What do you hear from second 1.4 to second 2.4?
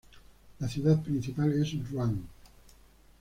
es Ruán.